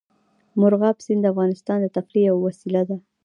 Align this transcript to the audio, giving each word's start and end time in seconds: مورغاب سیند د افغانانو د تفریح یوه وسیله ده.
مورغاب 0.59 0.97
سیند 1.05 1.21
د 1.23 1.25
افغانانو 1.31 1.87
د 1.89 1.93
تفریح 1.97 2.23
یوه 2.29 2.41
وسیله 2.47 2.81
ده. 2.89 2.97